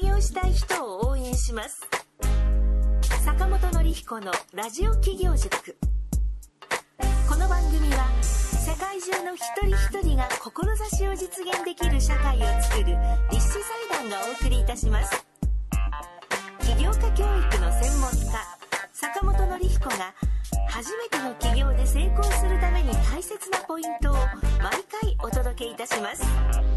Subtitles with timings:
[0.00, 1.84] 起業したい人を応援します。
[3.24, 5.76] 坂本典彦のラジオ企業塾。
[7.28, 12.96] この番組は世界中の一人一人が志を実現できる社会を作る
[13.32, 13.54] 立志
[13.90, 15.26] 財団がお送りいたします。
[16.60, 18.16] 起業家教育の専門家
[18.92, 20.14] 坂本典彦が
[20.68, 24.14] 初めての起業で成功するために大切なポイントを
[24.62, 26.67] 毎回お届けいたします。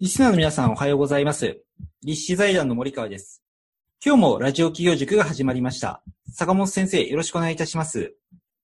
[0.00, 1.62] リスナーの皆さんおはようございます。
[2.02, 3.44] 立志財団の森川です。
[4.04, 6.02] 今日もラジオ企業塾が始まりました。
[6.32, 8.12] 坂本先生、よろしくお願いいたします。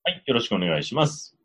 [0.02, 1.36] はい、よろしくお願いします。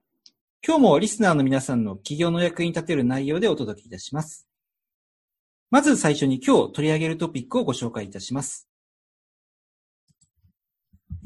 [0.66, 4.48] 今日もリスナーの皆さんの企業の役に立てる内容でお届けいたします。
[5.70, 8.68] まず最初に今日取り上げるトピックをご紹介いたします。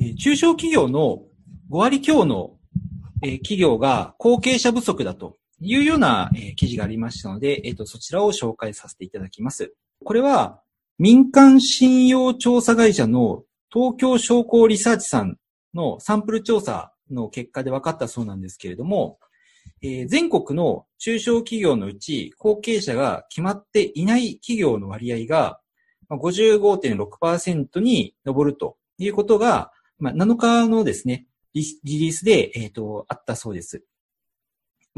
[0.01, 1.23] えー中小企業の
[1.71, 2.57] 5割強の、
[3.23, 9.73] えー企業が後継者不足だというような、え記事がありましたので、えっ、と、そちらを紹介させていただきます。
[10.03, 10.61] これは
[10.97, 15.37] 民間信用調査会社の東京商工リサーチさん
[15.73, 19.19] のサンプル調査の結果で分かったそうなんですけれども、
[19.81, 25.59] えー全国の中小企業のうち後継者が決まっていない企業の割合が
[26.09, 33.83] 55.6%に上るということが、まあ、7日のですね、リリースで、えっ、と、あったそうです。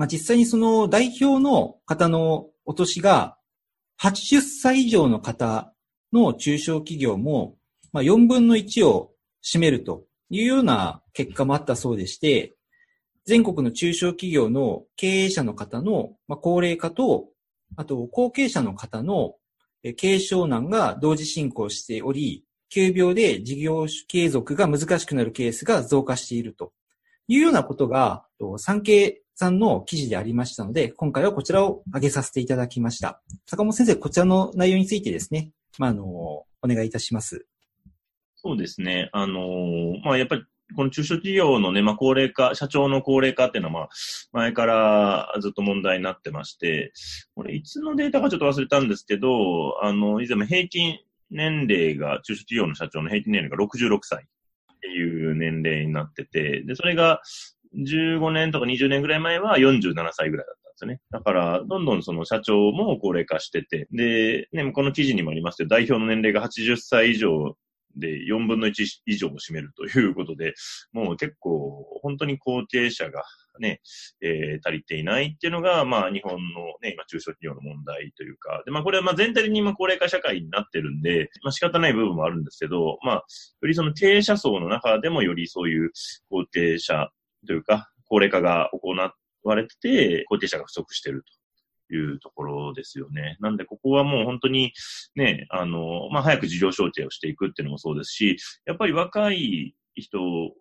[0.02, 3.38] まあ、実際にその代表の方のお年が
[4.02, 5.76] 80歳以上の方
[6.12, 7.56] の中小企業も、
[7.94, 9.12] まあ、4分の1を
[9.46, 12.56] 占めるというような結果もあったそうでして、
[13.28, 17.28] 全国の中小企業の経営者の方のま高齢化と、
[17.76, 19.36] あと後継者の方の
[19.84, 26.74] え軽症難が同時進行しており、急病で事業継続が難しくなるケースが増加していると
[27.28, 28.26] いうようなことが、
[28.58, 33.24] 産経さんの記事でありましたので、今回はこちらを挙げさせていただきました。
[33.48, 37.48] 坂本先生、こちらの内容についてですね、まあ、あの、お願いいたします。
[38.36, 39.10] そうですね。
[39.14, 40.44] あのーまあ、やっぱり、
[40.76, 43.90] この中小企業のね、まあ、高齢化、社長の高齢化っていうのは、まあ、
[44.34, 46.94] 前からずっと問題になってまして、
[47.34, 51.00] これ、いつのデータかちょっと忘れたんですけど、あの、以前も平均
[51.32, 54.28] 年齢が、中小企業の社長の平均年齢が66歳っ
[54.82, 57.22] ていう年齢になってて、で、それが
[57.78, 61.00] 15年とか20年ぐらい前は47歳ぐらいだったんですよね。
[61.12, 67.56] だから、どんどんその社長も高齢化してて、で、ね、この記事にもありますけど、代表の年齢が80歳以上
[67.96, 70.54] で4分の1以上を占めるということで、
[70.92, 73.24] もう結構、本当に後継者が
[73.60, 73.82] ね、
[74.22, 76.38] えー足りていないっていうのが、まあ、日本の
[76.82, 83.24] ね、今、中小企業の問題というか、で、まあ、これはまあ全体的に今、高齢化社会になってるんで、まあ、仕方ない部分もあるんですけど、まあ、よ
[83.68, 85.92] りその経営者層の中でもよりそういう
[86.30, 87.10] 後継者
[87.48, 88.96] というか、高齢化が行
[89.44, 91.24] われてて、後継者が不足してる
[91.90, 93.38] というところですよね。
[93.40, 94.74] なんで、ここはもう本当に
[95.16, 100.52] ね、あの、まあ、早く事業承継をしていくっていうのもそうですし、やっぱり若い人を、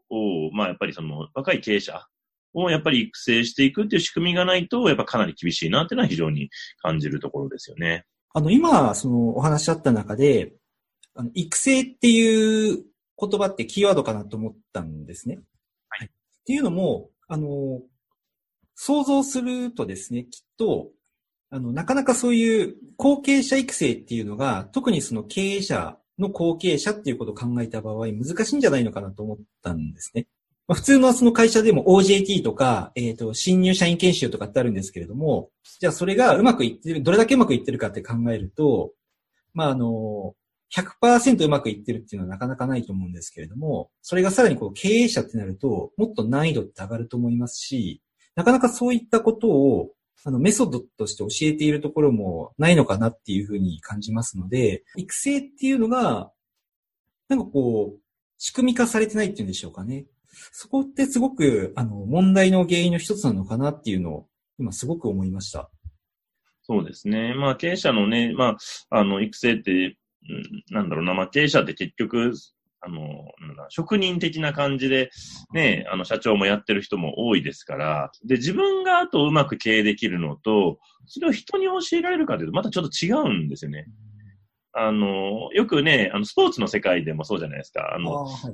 [0.52, 2.06] まあ、やっぱりその、若い経営者
[2.54, 6.50] をやっぱり育成していくっていう仕組みがないと、やっぱかなり厳しいなっていうのは非常に
[6.82, 8.04] 感じるところですよね。
[8.32, 10.52] あの、今、そのお話しあった中で、
[11.14, 12.84] あの育成っていう
[13.20, 15.40] 言葉ってキーワードかなと思ったんですね。
[16.50, 17.80] っていうのも、あの、
[18.74, 20.88] 想像するとですね、きっと、
[21.48, 30.26] あの、なかなかそういう後継者育成っていうのが、特にその経営者の後継者っていうことを考えた場合、難しいんじゃないのかなと思ったんですね。
[30.66, 38.90] まあ、普通のその会社でも OJT とか、えっ、と、新入社員研修とかってあるんですけれども、じゃあそれがうまくいってる、どれだけうまくいってるかって考えると、
[39.54, 40.34] まあ、あの、
[40.74, 48.02] 100%うまくいってるっていうのはなかなかないと思うんですけれども、それがさらにこう経営者ってなると、もっと難易度って上がると思いますし、
[48.36, 49.90] なかなかそういったことを、
[50.24, 56.30] あの、メソッドとして教えているところもないのかなっていうふうに感じますので、育成っていうのが、
[57.28, 58.00] なんかこう、
[58.36, 60.06] 仕組み化されてないっていうんでしょうかね。
[60.52, 64.28] そこってすごく、あの、問題の原因の一つなのかなっていうのを、
[64.58, 65.70] 今すごく思いました。
[66.62, 67.34] そうですね。
[67.34, 68.56] まあ、経営者のね、ま
[68.90, 69.96] あ、あの、育成って、
[70.70, 72.32] なんだろうな、まあ、経営者って結局、
[72.82, 72.98] あの、
[73.46, 75.10] なんだ職人的な感じで、
[75.52, 83.86] ね、あの、社長もやってる人も多いですから、で、自分があとうまく経営できるのと、それを人に教えられるかというと、またちょっと違うんですよね。
[84.72, 87.92] あの、よくね、あの、スポーツの世界でもそうじゃないですか。
[87.94, 88.52] あの、はい。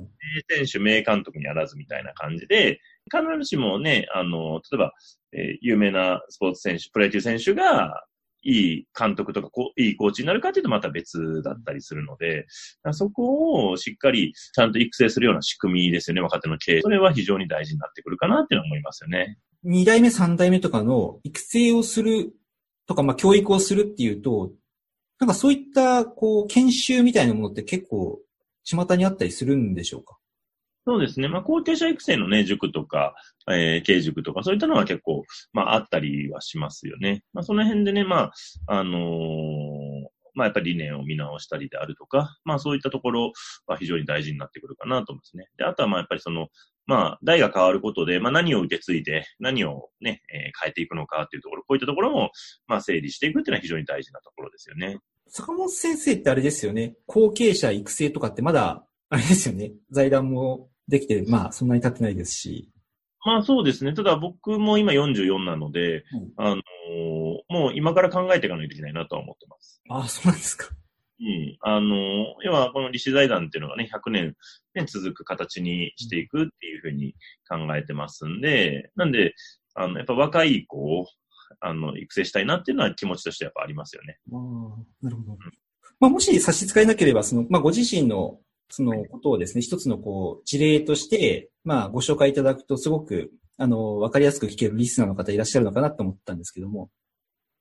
[0.49, 2.81] 名選手、名監督にあらずみたいな感じで、
[3.11, 4.93] 必ずしもね、あの、例えば、
[5.33, 8.03] えー有名なスポーツ選手、プロ野球選手が、
[8.49, 12.45] いい監督とかこう、いいコーチになるかっていうとまた別だったりするので、
[12.93, 16.81] そこをしっかりちゃんと育成するような仕組みですよね、若手の経営。
[16.81, 19.37] それは非常に大事になってくるかなっていうのは思いますよね。
[19.63, 22.31] 二代目、三代目とかの育成をする
[22.87, 24.51] とか、まあ、教育をするっていうと、
[25.19, 28.19] なんかそういった、こう、研修みたいなものって結構、
[28.63, 30.17] 巷にあったりするんでしょうか？
[30.87, 31.27] そうですね。
[31.27, 33.13] まあ、後継者育成のね、塾とか、
[33.51, 37.25] えー、経塾とか、そういったのは結構、まあ、あったりはしますよね。
[37.33, 38.33] まあ、その辺でね、まあ、
[38.67, 39.01] あのー、
[40.33, 43.33] まあ、やっぱり理念を見直したりであるとか、まあ、そういったところ
[43.65, 45.49] は非常に大事になってくるかなと思いますね。
[45.57, 46.47] で、あとは、まあ、やっぱりその、
[46.85, 52.31] まあ、代が変わることで、まあ、何を受け継いで、何をね、えー、変えていくのかっていうところ、こういったところも、
[52.65, 54.99] まあ、整理していくっていうのは非常に大事なところですよね。
[55.27, 56.95] 坂本先生ってあれですよね。
[57.07, 59.71] 後継者育成とかってまだ、あれですよね。
[59.91, 62.69] 財団もできて、まあ、そんなに経ってないですし。
[63.25, 63.93] まあそうですね。
[63.93, 66.61] ただ僕も今44なので、うん、あのー、
[67.49, 69.81] もう今から考えていかないといけないなとは思ってます。
[69.89, 70.69] ああ、そうなんですか。
[71.19, 71.57] うん。
[71.61, 74.35] あのー、要はこの利子財団っていうのがね、100年、
[74.75, 77.15] ね、続く形にしていくっていうふうに
[77.49, 79.33] 考えてますんで、なんで、
[79.73, 81.07] あの、やっぱ若い子を、
[81.59, 84.19] あの、育成したいなっていうのは気持ちとしてやっぱありますよね。
[84.31, 84.39] ああ、
[85.01, 85.33] なるほど。
[85.33, 85.37] うん、
[85.99, 96.89] まあもし差し支えなければ、その、まあご自身のそのことをですね、一つのこう、事例として、まあ、ご紹介いただくと、すごく、あの、わかりやすく聞けるリスナーの方いらっしゃるのかなと思ったんですけども。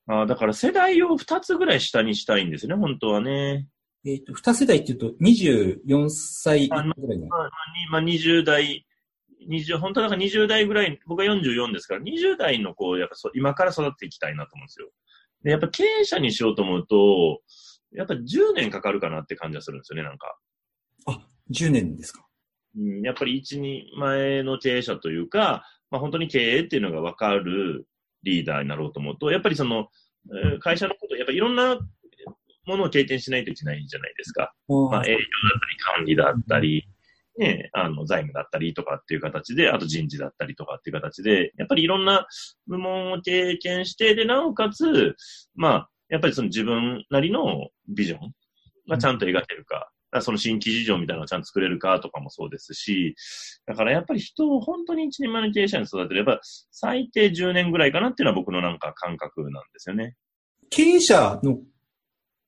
[0.09, 3.69] ああ、だから世代を二つぐらい下にしたいんですね、本当はね。
[4.05, 6.87] えっ、ー、と、二世代っていうと、24歳ぐらい
[7.19, 7.27] の。
[7.27, 7.51] まあ、
[7.91, 8.87] まあ、20代、
[9.49, 14.91] 20、本当はだから20代ぐらい、僕は44ですから、20代の子をやっぱそ今から育っていきたいなと思うんですよ。
[15.43, 17.41] で、やっぱ経営者にしようと思うと、
[17.93, 20.37] やっぱ10年かかるかなって感じはするんですよね、なんか。
[21.07, 21.21] あ、
[21.51, 22.27] 10年ですか。
[22.77, 27.87] うん、やっぱり一、二前の経営者というか、まあ本当に経営っていうのが分かる
[28.23, 29.89] リーダーになろうと思うと、やっぱりその、
[30.45, 31.79] えー、会社のこと、やっぱりいろんな
[32.67, 34.53] ものを経験しないといけないじゃないですか。
[34.69, 36.87] まあ営業だったり管理だったり、
[37.39, 42.27] ね、あの、財務だったりとかっていう形で、あと人事だったりとかっていう形で、やっぱりいろんな
[42.67, 45.17] 部門を経験して、で、なおかつ、
[45.55, 48.33] まあ、やっぱりその自分なりのビジョン
[48.89, 49.91] がちゃんと描けるか。
[50.23, 53.15] その新規事情みたいなのをちゃんと作れるかとかもそうですし、
[53.67, 56.41] だからやっぱり人を本当に一人前の経営者に育てれば、
[56.71, 60.17] 最低10年ぐらいかなっていうのは僕のなんか感覚なんですよね。
[60.71, 61.59] 経営者の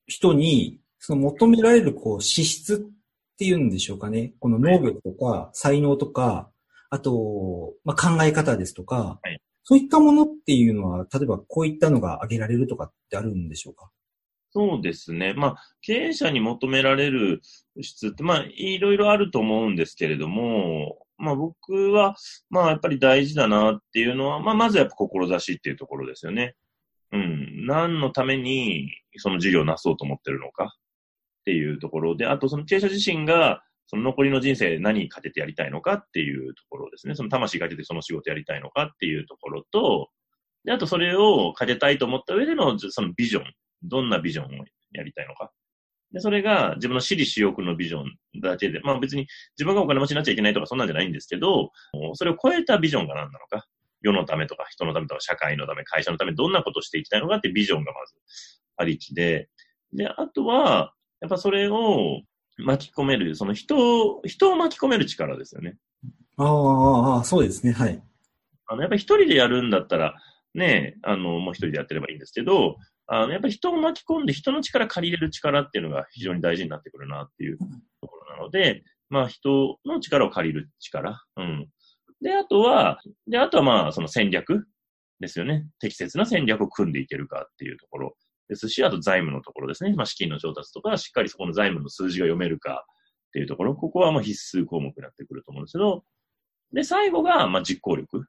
[0.07, 4.33] 人に、その求められるこう資質っていうんでしょうかね。
[4.41, 6.51] この能力とか才能とか、
[6.91, 13.91] あと、まあ、考え方ですとか、はい、そういったものっていうのは、例えばこういったのが挙げられるとかってあるんでしょうか？
[14.51, 15.35] そうですね。
[15.35, 17.43] まあ、経営者に求められる
[17.81, 22.15] 質って、まあ、いろいろあると思うんですけれども、まあ僕は、
[22.49, 26.55] まあやっぱり大事だなっていうのは、まあまずやっぱ志っていうところですよね。
[27.13, 27.67] うん。
[27.67, 30.69] 何のためにその事業をなそうと思ってるのかっ
[31.45, 37.15] ていうところで、あとその経営者自身が、その残りの人生何にかけてやりたいのかっていうところですね。
[37.15, 40.11] その魂かけてその仕事やりたいのかっていうところと、
[40.65, 43.45] で、あとそれをかけたいと思った上でのそのビジョン。
[43.83, 45.53] どんなビジョンをやりたいのか。
[46.13, 49.27] で、それが自分の私利私欲のビジョンだけで、まあ別に
[49.57, 51.71] 自分がお金持ちになっちゃいけないとかそんなんじゃないんですけど、
[52.15, 53.67] それを超えたビジョンが何なのか。
[54.01, 58.15] 世のためとか人のためとか社会のため、会社のためどんなことをしていきたいのかってビジョンがまず
[58.77, 59.49] ありきで、
[59.93, 62.23] で、あとは、やっぱそれを
[62.59, 65.77] 巻き込める、その人を、人を巻き込める力ですよね。
[66.37, 68.01] ああ、そうですね、はい。
[68.67, 70.15] あの、やっぱり一人でやるんだったら、
[70.55, 72.77] ね、あの、もう一人でやってればいいんですけど、
[73.11, 81.25] あの、やっぱり人を巻き込んで人の力借りれる力っていうのが非常に大事になってくるなっていうところなので、まあ人の力を借りる力。
[81.37, 81.69] うん。
[82.21, 84.67] で、あとは、で、あとはまあその戦略
[85.21, 85.67] ですよね。
[85.81, 88.15] 適切な戦略を組んでいけるかっていうところ
[88.51, 89.95] ですし、あと財務のところですね。
[89.95, 92.85] まあ資金の調達とか、しっかりそこの財務の数字が読めるか
[93.29, 96.05] っていうところ、ここはまあ必須項目になってくると思うんですけど、
[96.75, 98.27] で、最後がまあ実行力。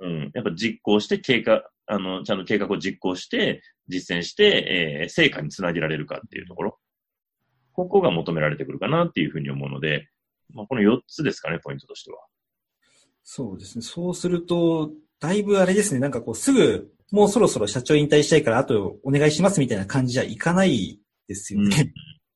[0.00, 0.30] うん。
[0.34, 6.78] やっぱ実行して経過、あの、ちゃんと計画を実行して、実践して、えー、成果につなげられるかっていうところ。
[7.72, 10.08] ここが求められてくるかなっていうふうに思うので、
[10.52, 12.18] まあ、この4つですかね、ポイントとしては。
[13.22, 13.82] そうですね。
[13.82, 14.90] そうすると、
[15.20, 21.66] だいぶあれですね、なんかこう、すぐ、もうそろそろ社長引退したいから、あとお願いしますみたいな感じじゃいかないですよね。
[21.66, 21.70] うん、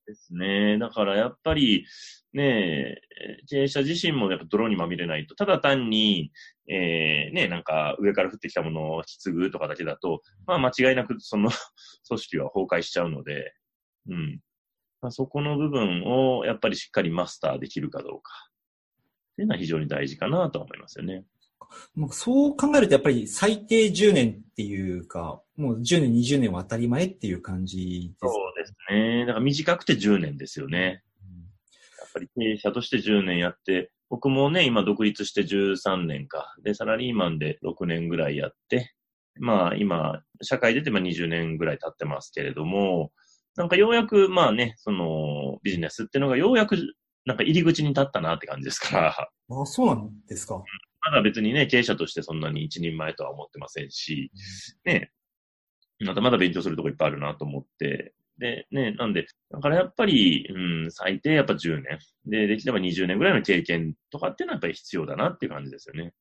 [0.07, 0.79] ですね。
[0.79, 1.87] だからやっぱり、
[2.33, 2.97] ね
[3.49, 6.31] 経営者自身もやっぱ泥にまみれないと、ただ単に、
[6.69, 11.51] えー、ね、なんか上から降ってきたものを引き継ぐとかだけだと、まあ間違いなくその
[12.09, 13.55] 組織は崩壊しちゃうので、
[14.09, 14.41] うん。
[15.01, 18.33] まあ、そこの部分をやっぱりしっかりマスターできるかどうか。
[19.33, 21.25] っていうのは非常に大事かなと思いますよね。
[21.95, 28.33] もうそう考えるとやっぱり最低10年っていうか、もう10年、20年は当たり前っていう感じです。
[28.33, 29.21] そうですね。
[29.27, 31.03] だから短くて10年ですよね。
[31.99, 36.55] やっぱり経営者として10年やって、僕もね、今独立して13年か。
[36.63, 38.93] で、サラリーマンで6年ぐらいやって、
[39.41, 43.11] まあ今、社会出てまあ20年ぐらい経ってますけれども、
[43.57, 46.77] なんかようやくまあね、そのビジネスっていうのがようやく
[47.25, 49.31] なんか入り口に立ったなって感じですから、
[49.63, 50.63] あ、そうなんですか。
[51.01, 54.31] まだ別にね、経営者としてそんなに一人前とは思ってませんし、
[54.85, 55.11] ね、
[56.01, 61.99] まだまだ勉強するとこいっぱいあるなと思って、で、ね、なんで、だからやっぱり、うん、最低やっぱ10年。
[62.27, 66.13] で、できれば20年ぐらいの経験とかっていうのはやっぱり必要だなっていう感じですよね。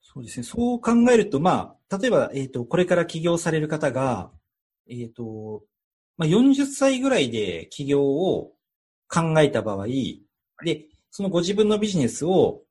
[0.00, 0.44] そうですね。
[0.44, 4.30] そう考えると、まあ、例えば、えっ、と、これから起業される方が、
[4.88, 5.64] えっ、と、
[6.16, 8.52] まあ、40歳ぐらいで起業を
[9.08, 9.86] 考えた場合、
[10.64, 12.62] で、そのご自分のビジネスを、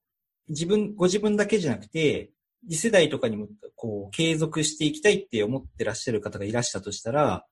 [0.48, 2.32] 自分、ご自分だけじゃなくて、
[2.70, 7.46] 次世代とかにも、こう、継続していきたいって思ってらっしゃる方がいらしたとしたら、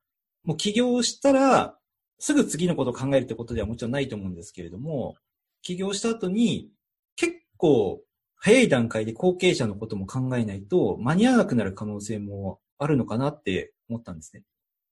[0.46, 1.78] もう起業したら、
[2.20, 5.16] すぐ次のことを考えるってことではもちろんないと思うんですけれども、
[5.62, 6.70] 起業した後に、
[7.16, 8.02] 結構、
[8.38, 14.44] 早い段階で後継者のことも考えないと、間に合わなくなる可能性もあるのかなって思ったんですね。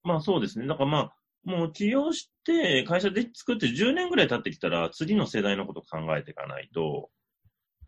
[0.03, 0.67] まあそうですね。
[0.67, 7.09] だからまあ、もう起業して会社で作って10年ぐらい経ってきたら次の世代のことを考えていかないと、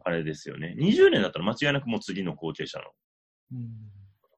[0.04, 0.76] あれですよね。
[0.78, 2.86] 20年だったら間違いなくもう次の後継者の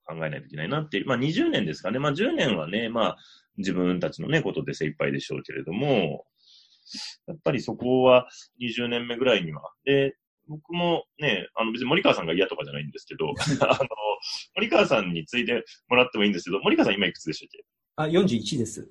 [0.08, 1.08] 考えないといけないなっていう。
[1.08, 2.00] まあ20年ですかね。
[2.00, 3.18] まあ10年はね、まあ
[3.58, 6.26] 自分たちのね、ことで精一杯でしょうけれども、
[7.28, 8.28] やっぱりそこは
[8.62, 9.62] 20年目ぐらいには。
[9.86, 10.16] で、
[10.48, 13.90] 僕もね、あの別に森川さんが嫌とかじゃないんですけど、 あの、
[14.56, 17.66] 森川さんについてもらってもいいんですけど、森川さん今いくつでしたっけ？
[17.98, 18.90] あ、41です。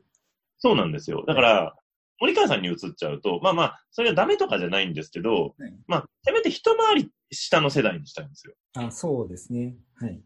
[0.59, 1.25] そうなんですよ。
[1.27, 1.77] だから、
[2.19, 8.55] 森川さんに移っちゃうと、まあまあ、それはダメとかじゃないんですけど、はいまあ、せめて一回り下の世代にしたいんですよ。
[8.75, 9.77] あ、そうですね。
[9.97, 10.23] はい。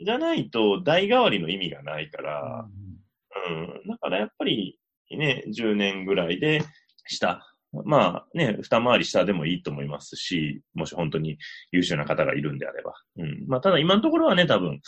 [0.00, 2.68] じゃないと、代替わりの意味がないから、
[3.48, 3.88] うん。
[3.88, 4.78] だからやっぱり、
[5.10, 6.62] ね、10年ぐらいで
[7.06, 7.44] 下。
[7.84, 11.36] まあね、二回り下でもいいと思いますし、もし本当に
[11.70, 12.94] 優秀な方がいるんであれば。
[13.18, 13.44] うん。
[13.46, 14.80] まあただ今のところはね、多分、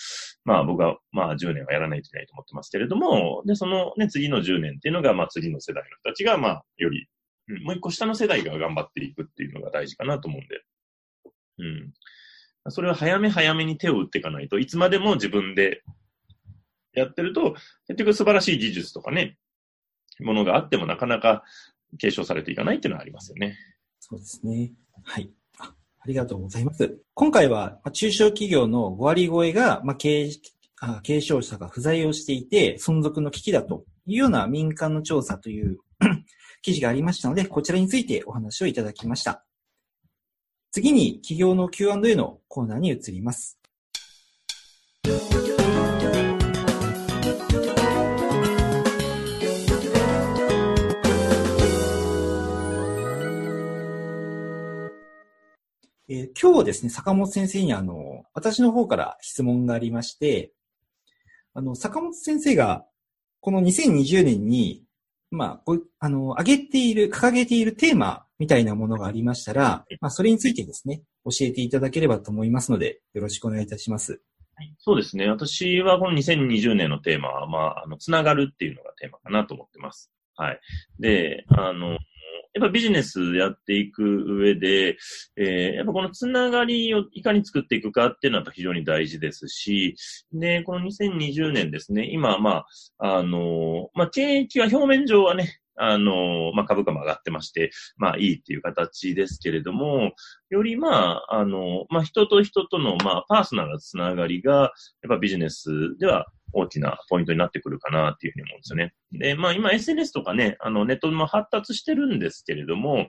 [0.44, 7.06] まあ僕はまあ10年はやらないといけないと思ってますけれども、で、そのね、次の10年っていうのが、まあ次の世代の人たちが、まあより、
[7.48, 10.62] うん、もう一個下の世代が頑張っていくっていうのが大事かなと思うんで。
[11.58, 11.92] うん。
[12.68, 15.82] それは早め早めに手を打っていかないといつまでも自分で
[16.92, 17.54] やってると、
[17.86, 19.38] 結局素晴らしい技術とかね、
[20.20, 21.42] ものがあってもなかなか
[21.98, 23.56] 継承されていかないっていうのはありますよね。
[24.00, 24.72] そうですね。
[25.02, 25.30] はい。
[25.58, 26.98] あありがとうございます。
[27.14, 30.30] 今回は、中小企業の5割超えが、まあ、経営
[30.82, 35.78] あ継承者が不在をしていて、存続の危機だというような民間の調査という
[36.62, 39.44] 記事がありましたので、こちらについてお話をいただきました。
[40.72, 43.58] 次に、企業の Q&A のコーナーに移ります。
[56.08, 60.52] えー今日ですね、坂本先生にあの、私の方から質問がありまして、
[61.52, 62.86] あの、坂本先生が、
[63.40, 64.84] この2020年に、
[65.30, 74.20] まあ、ごあの、挙げている、掲げているテーマみたいなものがありましたら、まあ、それについてですね、教えていただければと思いますので、よろしくお願いいたします。
[74.78, 75.28] そうですね。
[75.28, 80.10] 私はこの2020年のテーマは、まあ、あの、つながるっていうのがテーマかなと思ってます。
[80.36, 80.60] はい。
[80.98, 81.98] で、あの、
[82.54, 84.96] やっぱビジネスやっていく上で、
[85.36, 89.96] えーやっぱこのつながりをいかに作っていくかっていうのは非常に大事ですし、
[90.32, 92.64] で、この2020年ですね、今、ま
[92.98, 100.12] あ、あの、まあ、景気は表面上はね、あの、まあ、株価も上がってまして、まあ、いいっていう形ですけれども、
[100.50, 104.70] よりまあ、あの、まあ、人と人との、まあ、パーソナルなつながりが、やっ
[105.08, 108.94] ぱビジネスでは大きなポイントになってくるかなっていうふうに思うんですよね。
[109.12, 113.08] で、まあ今 SNS とかね、あのネットも発達してるんですけれども、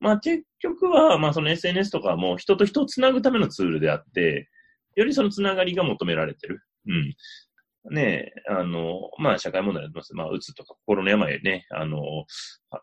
[0.00, 4.48] まあ結局は、まあその SNS とかも人と人をつなぐためのツールであって、
[4.94, 6.60] よりそのつながりが求められてる。
[6.86, 7.14] うん。
[7.90, 10.14] ね、あの、まあ社会問題になってます。
[10.14, 11.98] まあ、うつとか心の病ね、あの、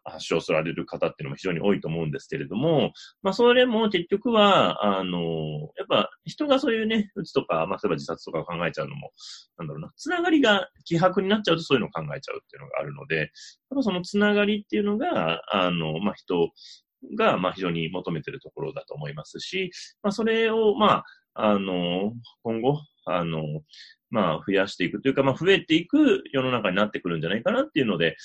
[0.03, 2.91] 発症される方っていうのも非常に多いと思うんですけれども、
[3.21, 5.19] まあそれも結局は、あの、
[5.77, 9.11] やっぱ人がそういうね、うつとか、まあ例えば自殺とかを考えちゃうのも、
[9.57, 13.27] なんだろうな、つながりが希薄になっちゃうとそういうのを考えちゃうっていうのがあるので、やっ
[13.75, 16.49] ぱそのつながりっていうのが、あの、まあ人
[17.17, 19.71] が、まあ非常に求めてるところだと思いますし、
[20.03, 21.03] まあそれを、ま
[21.35, 22.13] あ、あの、
[22.43, 23.41] 今後、あの、
[24.09, 28.15] まあ、増やしていくというか、まあ、増えていく世の中になってくるんじゃないかなっていうので、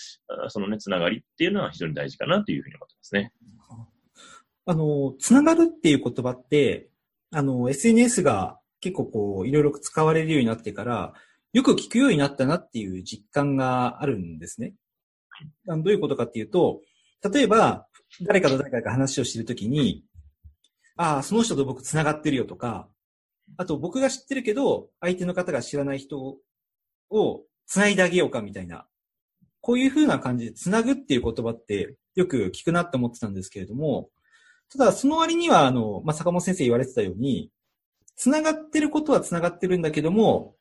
[0.48, 3.32] そのね、つながりっていうのは非常に大事かなというふうに思ってますね。
[4.66, 6.88] あの、つながるっていう言葉って、
[7.30, 11.12] あの、SNS が結構こう、いろいろ使われるようになってから、
[11.52, 14.74] よく聞くようになったなっていう実感があるんですね。
[15.66, 16.80] どういうことかっていうと、
[17.32, 17.86] 例えば、
[18.22, 20.04] 誰かと誰かが話をしているときに、
[20.96, 22.88] ああ、その人と僕繋がってるよとか、
[23.56, 26.38] あと僕が知ってるけど、相手の方が知らない人
[27.10, 28.86] を繋いであげようかみたいな。
[29.60, 34.10] こういう風な感じで繋ぐっていう言葉ってよく聞くなって思ってたんですけれども、
[34.70, 37.50] ただその割には、あの、まあ、坂本先生言われてたように、
[38.16, 40.54] 繋がってることは繋がってるんだけども、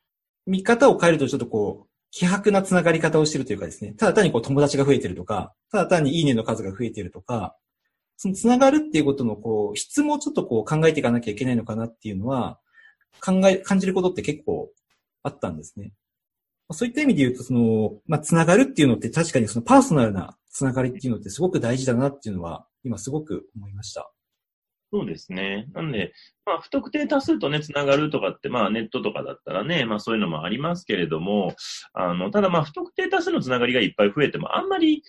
[0.46, 7.58] 見方を変えるとちょっとこう、希薄な繋がり方をしてるというかですね、ただ単にこう友達が増えてるとか、ただ単にいいねの数が増えてるとか、
[8.18, 12.60] その繋がるっていうことのこう、質もちょっとこう考えていかなきゃいけないのかなっていうのは、
[13.20, 14.72] 考え、感じることって結構
[15.24, 15.94] あったんですね。
[16.72, 24.12] そういった意味で言うと、その、まあ、つながるっていうのって確かにそのパーソナルなつながりっていうのってすごく大事だなっていうのは、今すごく思いました。
[24.92, 25.66] そうですね。
[25.74, 26.14] なんで、
[26.46, 31.56] まあ、不特定多数とね、つながるとかって、まあ、ネットとかだったらね、まあ、そういうのもありますけれども、
[31.94, 35.02] あの、ただまあ、不特定多数のつながりがいっぱい増えても、あんまり、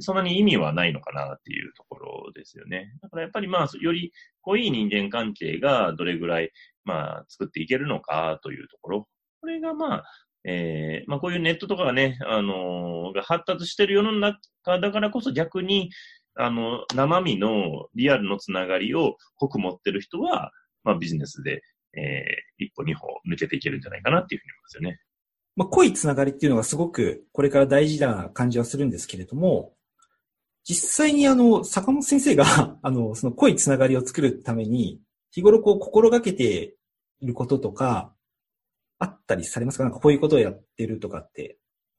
[0.00, 2.92] そんなに意味はないのかなっていうところですよね。
[3.00, 4.12] だからやっぱりまあ、より
[4.42, 6.50] 濃い人間関係がどれぐらい、
[6.88, 9.08] まあ、作っていけるのかというところ。
[9.42, 10.04] これがまあ、
[10.44, 14.40] えー、まあこういうネットとかがね、あのー、が発達してる世の中
[14.80, 15.90] だからこそ逆に、
[16.34, 20.50] あの、生身のリアルのつながりを濃く持ってる人は、
[20.82, 21.60] まあビジネスで、
[21.94, 24.98] えー、一歩二歩抜けていけるんじゃないかなっていうふうに思いますよね。
[25.56, 29.74] まあ濃いつながりっていうのがすごくこれから大事な感じはするんですけれども、
[30.64, 36.74] 実際にあの、坂本先生があの、その濃いつながりを作るために、日頃こう心がけて
[37.22, 38.14] ることとか、
[38.98, 39.84] あったりされますか？
[39.84, 41.58] なんかこういうことをやってるとかって。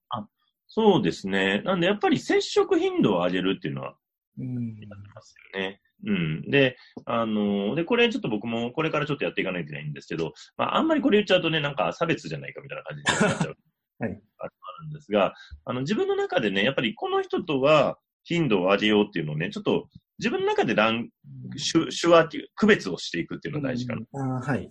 [0.09, 0.27] あ、
[0.67, 1.61] そうですね。
[1.63, 3.95] なんでやっぱり接触頻度を上げるっていうのは、
[4.37, 4.75] うん。
[5.13, 5.81] ますよね。
[6.05, 6.41] うん。
[6.49, 13.55] で、あの、で、これちょっと僕もこれからちょっとやっていかないといけないんですけど、まあ、あんまりこれ言っちゃうとね、なんか差別じゃないかみたいな感じになっちゃう。
[13.99, 14.21] はい。
[14.37, 14.47] あ
[14.81, 15.33] るんですが、
[15.65, 21.09] あの、自分の中でね、やっぱりこの人とは頻度を上げようっていうのをね、ちょっと自分の中でラン、
[21.57, 24.05] 手手話っていう、区別をしていくっていうのが大事かな。
[24.13, 24.69] うん、あはい。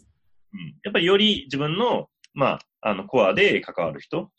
[0.52, 0.74] うん。
[0.84, 2.08] やっぱりより自分の
[2.38, 4.30] まあ、あの、コアで関わる人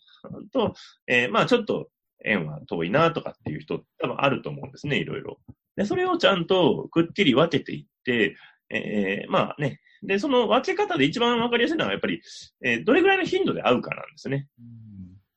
[0.53, 0.73] と、
[1.07, 1.89] えー、まあ、ちょっと
[2.23, 5.37] 縁は遠いなとかっていう人多分あると思うんですね、いろいろ。
[5.75, 8.37] で、それをちゃんとくっきり分けていって、
[8.69, 9.81] えー、まあね。
[10.01, 12.21] で、その分け方で一番わかりやすいのは、やっぱり、
[12.63, 14.47] えー、どれぐらいの頻度で会うかなんですね。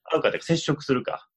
[0.04, 1.28] 会うかで接触するか。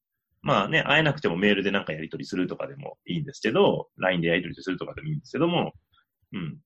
[0.44, 5.74] まあね、会えなくてもメールでなんかやり取りするとかでもいいんですけど、LINE でやり取りするとかでもいいんですけども、
[6.34, 6.60] うん。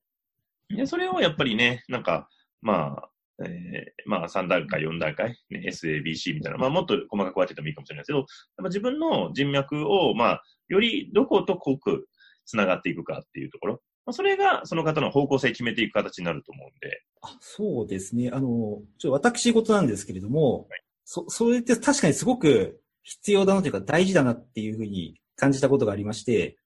[0.75, 2.27] で、それをやっぱりね、なんか、
[2.62, 3.10] まあ、
[3.45, 8.26] えー、まあ3段階、4段階、ね、SABC みたいな、まあもっと細かく分けてもいいかもしれないですけど、やっ
[8.58, 12.08] ぱ自分の人脈を、まあ、よりどこと濃く
[12.45, 13.74] 繋がっていくかっていうところ、
[14.06, 17.02] まあ、それがその方の方向性決めていく形になると思うんで。
[17.22, 18.32] あそうですね。
[18.34, 26.58] あの、ちょ私事なんですけれども、はい、そ、それって確かにすごく必要だなというか大事だなっていうふうに感じたことがありまして、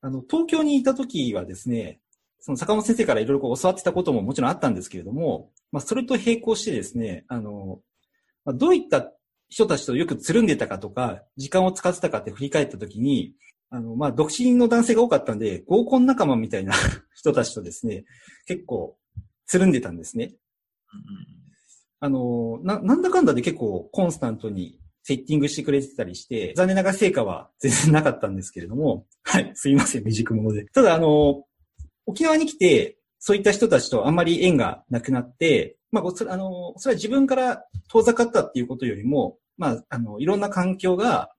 [0.00, 2.00] あの、東京にいた時はですね、
[2.44, 7.80] その坂本先生からいろいろ教わってたことももちろんあったんですけれども、まあ、それと並行してですね、あの、
[8.44, 9.10] まあ、どういった
[9.48, 13.32] 人たちとよくつるんでたかとか、時間を使ってたかって振り返ったときに、
[13.70, 16.74] あの、まあ、独身の男性が多かったんで、合コン仲間みたいな
[17.16, 18.04] 人たちとですね、
[18.44, 18.98] 結構、
[19.46, 20.34] つるんでたんですね。
[22.00, 30.66] あの、な、なんだかんだで結構コンスタントにセッティングしてくれてたりして、残念ながら成果は全然なかったんですけれども、はい、すいません、未熟者で。
[30.66, 31.46] ただ、あの、
[32.06, 41.30] 沖縄に来て、そういった人たちとあんまり縁がなくなって、まあ、あの、それは自分から遠ざかったっていうことよりも、まあ、あの、いろんな環境が、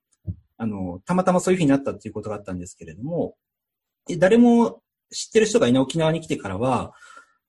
[0.58, 3.36] あの、たまたまそういうふうになったっていうことがあったんですけれども、
[4.17, 6.93] 誰も知ってる人がいない沖縄に来てからは、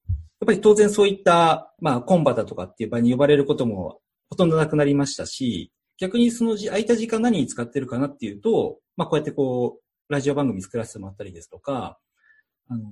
[0.08, 11.98] やっぱり当然そういった、まあ、コンバだとかっていう場に呼ばれることもほとんどなくなりましたし、逆にその空いた時間何に使ってるかなっていうと、まあ、こうやってこう、ラジオ番組作らせてもらったりですとか、
[12.68, 12.82] あの、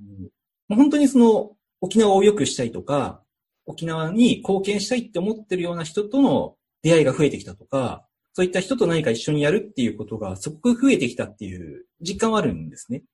[0.69, 3.23] 本当にその沖縄を良くしたいとか、
[3.67, 13.05] 沖縄に貢献したいって思ってるような人との出会いが増えてきたとか、そういった人と何か一緒にやるっていうことがすごく増えてきたっていう実感はあるんですね。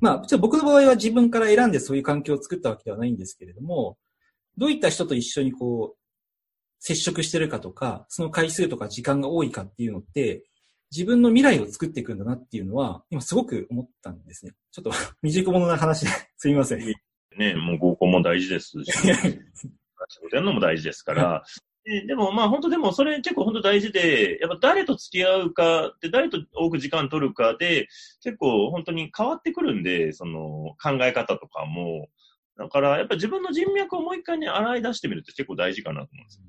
[0.00, 3.98] まあ、僕の場合は自分から選んでそういう環境を作ったわけではないんですけれども、
[4.56, 5.98] どういった人と一緒にこう、
[6.78, 10.44] 接触してるかとか、その回数とか時間が多いかっていうのって、
[10.94, 14.52] 自分の未来を作っていくんだなっていうのは、今すごく思ったんですね。
[14.70, 14.90] ちょっと
[15.22, 16.94] 未熟者な話で すみません。
[17.38, 21.42] ね、もう合コンも大事ですし、仕事やるのも大事ですから、
[21.84, 27.88] ででもまあ本当でもそれ結構本当大事で、やっぱ誰と付き合うかで、誰と多く時間取るかで、
[28.22, 32.10] 結構本当に変わってくるんで、その考え方とかも、
[32.58, 36.44] だから、やっぱり自分の人脈をもう一回ね、洗い出してみるって結構大事かなと思うんですよ。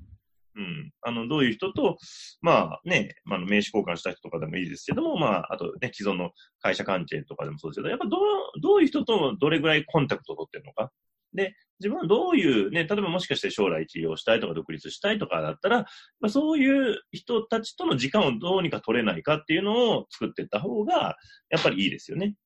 [0.56, 0.92] うん。
[1.02, 1.98] あの、どういう人と、
[2.40, 8.20] まあね、まあ、名刺交換した人とかでもいいですけども、まあ、あとね、既存の会社関係とかでもそうですけど、やっぱどう、
[8.62, 10.92] どういう人とどれぐらいコンタクトを取ってるのか。
[11.34, 15.78] で、自分はどういう、ね、例えばもしかして将来起業したいとか独立したいとかだったら、
[16.20, 21.16] まあ、そういう人たちとの時間をどうにか取れないかっていうのを作っていった方が、
[21.50, 22.36] やっぱりいいですよね。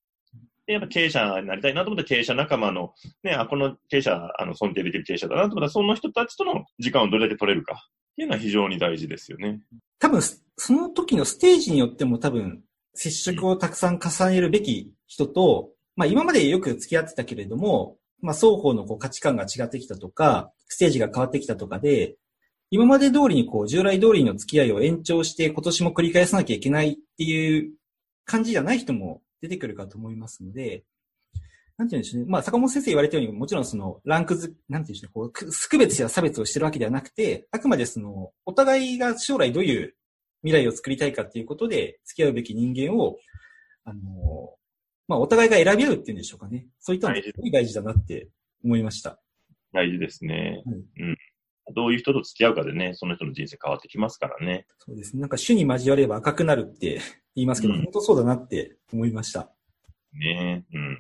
[0.73, 2.93] やっぱ経営者になりたいなと思ったら経営者仲間の、
[3.25, 7.79] ね、あ、この経営者、あの、尊敬できる経営者だなと思ったら、その人たちとの時間をどれだけ取れるかっ
[8.17, 9.61] ていうのは非常に大事ですよね。
[9.99, 12.63] 多分、その時のステージによっても多分、
[12.95, 22.17] 接触をたくさん重ねるべき人と、まあ今までよく付き合ってたけれども、まあ双方のこう価値観が違ってきたとか、ステージが変わってきたとかで、
[22.71, 27.73] 今まで通りにこう従来通りの付き合いを延長して今年も繰り返さなきゃいけないっていう
[28.27, 30.85] 感じじゃない人も出てくるかと思いますので、
[31.79, 32.27] なんて言うんでしょうね。
[32.29, 35.11] まあ、坂本先生言われたように、もちろんその、ランクず、なんて言うんでしょうね。
[35.15, 39.95] こう、く区別や差別をしてるわけではなくて、あくまでその、お互いが将来どういう
[40.43, 43.17] 未来を作りたいかっていうことで、付き合うべき人間を、
[43.85, 44.57] あの、
[45.07, 46.67] まあ、お互いが選び合うっていうんでしょうかね。
[46.81, 48.29] そういったのがすごい大事だなって
[48.65, 49.21] 思いました。
[49.73, 50.63] 大事ですね。
[50.67, 51.17] はいうん。
[51.75, 54.67] どういう人と付き合うかでね、その人の人生変わってきますからね。
[54.79, 55.21] そうですね。
[55.21, 57.01] なんか種に交われば赤くなるって
[57.39, 59.51] 言いますけど、うん本当そうだなって思いました。
[60.13, 60.99] ねうん。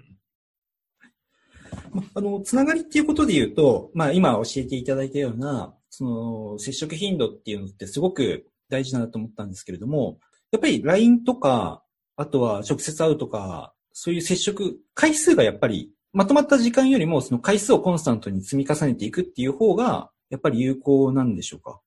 [1.92, 10.18] まあの、つながりっていうことで言うと、まあ今教えていただいたような、その、接触頻度っていうのってすごく大事だなと思ったんですけれども、
[10.52, 11.82] やっぱり LINE とか、
[12.16, 21.80] あとは直接会うとか、そういう接触、回数がやっぱり、まとまった時間よりもその回数をコンスタントに積み重ねていくっていう方が、やっぱり有効なんでしょうか？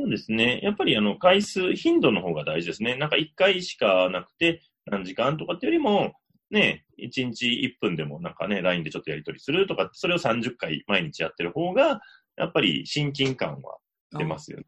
[0.00, 0.60] そうですね。
[0.62, 2.96] やっぱりあの、回数、頻度の方が大事ですね。
[2.96, 6.14] なんか一回しかなくて何時間とかってよりも、
[6.50, 12.00] ね、1日1分でもなんかね、LINE でちょっとやり取りするとか、それを30回毎日やってる方が、
[12.36, 13.78] やっぱり親近感は
[14.16, 14.64] 出ますよね。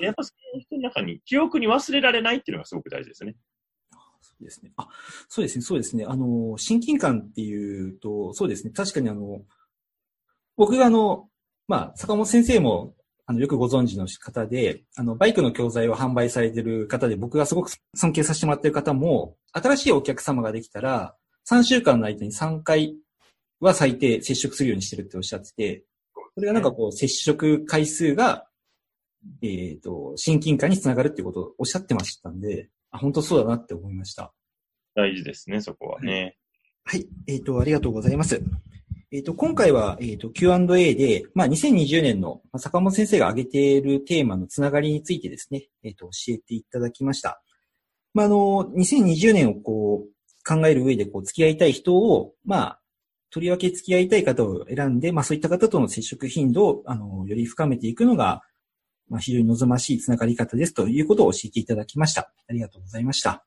[0.00, 3.36] やっぱその人の中に記憶に忘れられないっていうのがすごく大事ですね。
[4.22, 4.72] そうですね。
[4.76, 4.88] あ、
[5.28, 6.06] そうですね、そうですね。
[6.08, 8.72] あの、親近感っていうと、そうですね。
[8.72, 9.42] 確かにあの、
[10.56, 11.28] 僕があの、
[11.68, 12.94] まあ、坂本先生も、
[13.26, 21.16] あの、よくご存知の方で、あの、バイクの教材を販売されてる方で、僕がすごく尊敬させてもらってる方も、新しいお客様ができたら、
[21.48, 22.96] 3週間の間に3回
[23.60, 25.84] は最低接触するようにしてるっておっしゃってて、
[26.34, 28.46] それがなんかこう、接触回数が、
[29.42, 34.32] えっ、と、親近感につながるっていうことをおっしゃってましたんで、あ、本当そうだなって思いました。
[34.94, 36.36] 大事ですね、そこはね。
[36.84, 37.08] はい。
[37.26, 38.42] えっ、と、ありがとうございます。
[39.14, 47.40] えっ、と、今回は、えっ、と、Q&A で、まあ、2020年の坂本先生が挙げているテーマのつながりについてですね、えっ、と、教えていただきました。
[48.12, 50.08] まあ、あの、2020年をこう、
[50.44, 52.80] 考える上で、こう、付き合いたい人を、まあ、
[53.30, 58.42] とりわけ付き合いたい方を選んで、まあ、そういった方との接触頻度を、あの、より深めていくのが、
[59.08, 62.32] まあ、非常に望ましいつながり方ですということを教えていただきました。
[62.48, 63.46] ありがとうございました。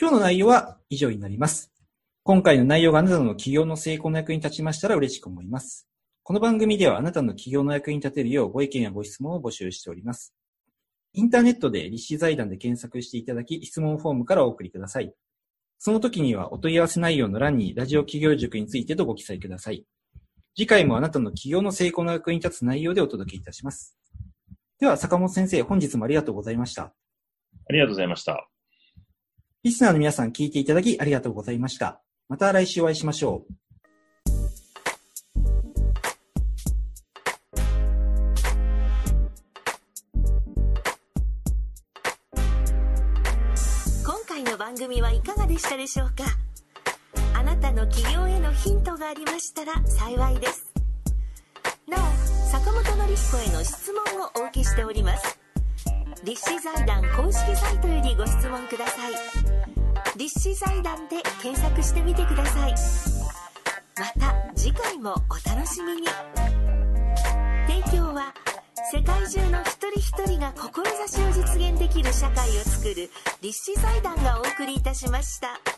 [0.00, 1.75] 今日の内容は以上になります。
[2.26, 5.86] 今回の内容があなたの企業の成功の役に立ちましたら嬉しく思います。
[6.24, 10.34] この番組ではあなたの企業の役に立てるようご意見やご質問を募集しております。
[11.12, 15.14] インターネットで立志財団で検索していただき、質問フォームからお送りください。
[15.78, 19.86] その時にはお問い合わせ内容の欄にラジオ企業塾についてとご記載ください。
[20.56, 23.96] 次回もあなたの企業の成功の役に立つ内容でお届けいたします。
[24.80, 26.82] では、坂本先生、本日もありがとうございました。
[26.82, 26.92] あ
[27.72, 28.48] りがとうございました。
[29.62, 32.02] リスナーの皆さん聞いていただきありがとうございました。
[32.28, 33.52] また来週お会いしましょう。
[44.04, 46.24] 今回の番組はいかがでしたでしょうか？
[47.34, 50.72] あなたの起業へのヒントがありましたら幸いです。
[51.86, 52.00] なお
[52.50, 55.38] 坂本典彦への質問をお受けしております。
[56.24, 59.65] 立志財団公式サイトよりご質問ください。
[60.16, 62.74] 立志財団で検索してみてください
[63.98, 66.08] また次回もお楽しみに
[67.66, 68.32] 提供は
[68.92, 73.10] 世界中の一人一人が志を実現できる社会をつくる
[73.42, 75.75] 立志財団がお送りいたしました。